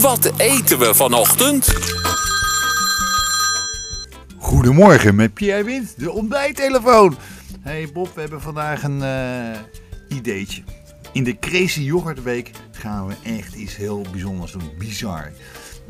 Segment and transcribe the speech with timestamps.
[0.00, 1.72] Wat eten we vanochtend?
[4.38, 7.16] Goedemorgen met Pierre Wind, de ontbijttelefoon.
[7.60, 9.60] Hey Bob, we hebben vandaag een eh,
[10.08, 10.62] ideetje.
[11.12, 14.70] In de Crazy Yoghurt Week gaan we echt iets heel bijzonders doen.
[14.78, 15.32] Bizar.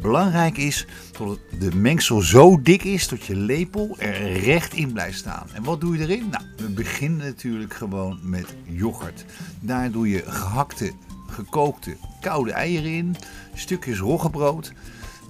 [0.00, 0.86] Belangrijk is
[1.18, 5.46] dat de mengsel zo dik is dat je lepel er recht in blijft staan.
[5.52, 6.28] En wat doe je erin?
[6.30, 9.24] Nou, we beginnen natuurlijk gewoon met yoghurt.
[9.60, 10.92] Daar doe je gehakte,
[11.26, 11.96] gekookte,
[12.26, 13.16] koude eieren in,
[13.54, 14.72] stukjes roggebrood,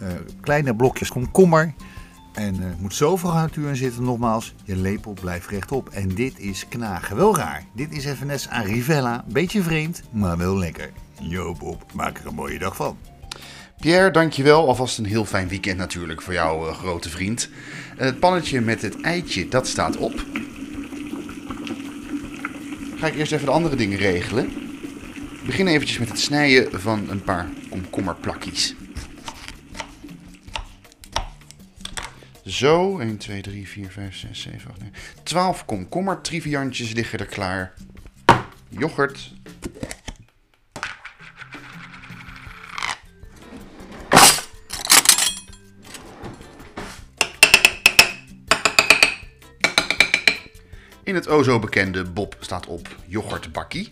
[0.00, 0.08] eh,
[0.40, 1.74] kleine blokjes komkommer.
[2.34, 5.88] En er moet zoveel garnituur in zitten, nogmaals, je lepel blijft rechtop.
[5.88, 7.16] En dit is knagen.
[7.16, 7.64] Wel raar.
[7.74, 9.24] Dit is net aan Rivella.
[9.28, 10.90] Beetje vreemd, maar wel lekker.
[11.20, 12.98] Yo Bob, maak er een mooie dag van.
[13.80, 14.66] Pierre, dankjewel.
[14.66, 17.48] Alvast een heel fijn weekend natuurlijk voor jouw eh, grote vriend.
[17.96, 20.24] Het pannetje met het eitje, dat staat op.
[22.96, 24.65] Ga ik eerst even de andere dingen regelen.
[25.46, 28.74] Ik begin eventjes met het snijden van een paar komkommerplakjes.
[32.44, 34.94] Zo, 1, 2, 3, 4, 5, 6, 7, 8, 9.
[35.22, 37.72] 12 komkommertriviantjes liggen er klaar.
[38.68, 39.32] Yoghurt.
[51.04, 53.88] In het o zo bekende Bob staat op yoghurtbakkie.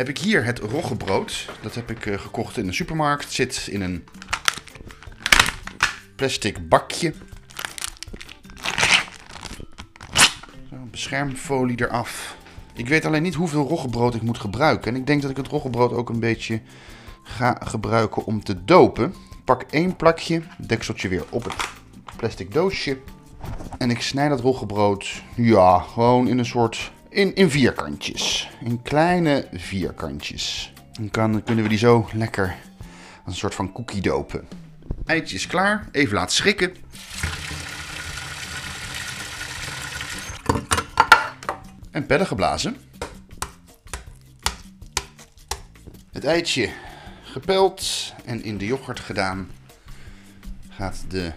[0.00, 1.48] Heb ik hier het roggebrood.
[1.62, 3.32] Dat heb ik eh, gekocht in de supermarkt.
[3.32, 4.04] Zit in een
[6.16, 7.14] plastic bakje.
[10.70, 12.36] Zo, beschermfolie eraf.
[12.74, 14.94] Ik weet alleen niet hoeveel roggebrood ik moet gebruiken.
[14.94, 16.60] En ik denk dat ik het roggebrood ook een beetje
[17.22, 19.14] ga gebruiken om te dopen.
[19.44, 21.54] Pak één plakje, dekseltje weer op het
[22.16, 22.98] plastic doosje.
[23.78, 28.50] En ik snij dat roggebrood, ja, gewoon in een soort, in, in vierkantjes.
[28.60, 30.72] In kleine vierkantjes.
[31.10, 32.56] Dan kunnen we die zo lekker
[33.24, 34.48] als een soort van cookie dopen.
[35.04, 36.74] Eitje is klaar, even laten schrikken.
[41.90, 42.76] En pedden geblazen.
[46.12, 46.70] Het eitje
[47.22, 49.50] gepeld en in de yoghurt gedaan.
[50.68, 51.32] Gaat de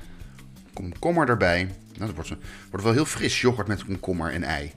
[0.74, 1.64] komkommer erbij.
[1.64, 2.34] Nou, dat wordt,
[2.70, 4.74] wordt wel heel fris, yoghurt met komkommer en ei.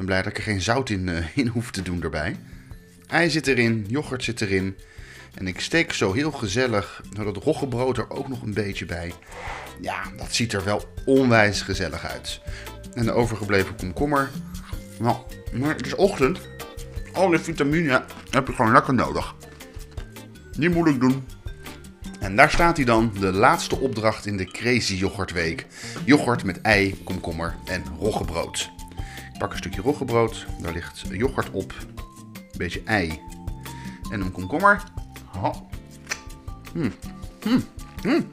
[0.00, 2.36] Ben blij dat ik er geen zout in, eh, in hoef te doen erbij.
[3.06, 4.76] Ei zit erin, yoghurt zit erin.
[5.34, 9.12] En ik steek zo heel gezellig dat roggebrood er ook nog een beetje bij.
[9.80, 12.40] Ja, dat ziet er wel onwijs gezellig uit.
[12.94, 14.30] En de overgebleven komkommer.
[14.98, 15.16] Nou,
[15.62, 16.40] het is ochtend.
[17.12, 19.34] Al die vitamine heb ik gewoon lekker nodig.
[20.56, 21.26] Niet moeilijk doen.
[22.20, 25.66] En daar staat hij dan, de laatste opdracht in de Crazy Yoghurt Week.
[26.04, 28.70] Yoghurt met ei, komkommer en roggebrood.
[29.40, 31.74] Pak een stukje roggebrood, daar ligt yoghurt op,
[32.34, 33.20] een beetje ei
[34.10, 34.82] en een komkommer.
[36.72, 36.92] Hmm.
[37.42, 37.64] Hmm.
[38.02, 38.30] Hmm.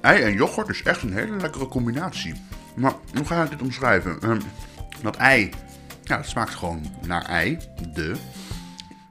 [0.00, 2.34] Ei en yoghurt is echt een hele lekkere combinatie.
[2.76, 4.20] Maar hoe ga ik dit omschrijven?
[4.20, 4.40] Ehm,
[5.02, 5.50] dat ei,
[6.02, 7.58] ja, dat smaakt gewoon naar ei,
[7.94, 8.14] de.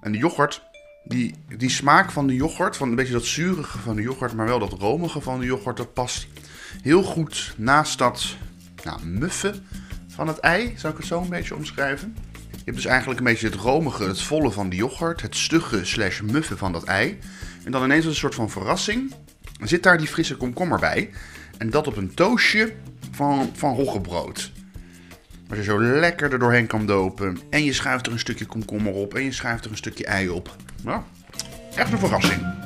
[0.02, 0.64] En de yoghurt,
[1.04, 4.46] die, die smaak van de yoghurt, van een beetje dat zurige van de yoghurt, maar
[4.46, 6.28] wel dat romige van de yoghurt, dat past
[6.82, 8.36] heel goed naast dat
[8.84, 9.62] nou, muffe
[10.20, 12.16] van het ei, zou ik het zo een beetje omschrijven.
[12.52, 15.86] Je hebt dus eigenlijk een beetje het romige, het volle van de yoghurt, het stugge
[15.86, 17.20] slash muffe van dat ei.
[17.64, 19.14] En dan ineens als een soort van verrassing
[19.62, 21.10] zit daar die frisse komkommer bij.
[21.58, 22.74] En dat op een toastje
[23.12, 24.52] van, van roggebrood.
[25.48, 27.38] Waar je zo lekker er doorheen kan dopen.
[27.50, 29.14] En je schuift er een stukje komkommer op.
[29.14, 30.56] En je schuift er een stukje ei op.
[30.84, 31.02] Nou,
[31.76, 32.59] echt een verrassing.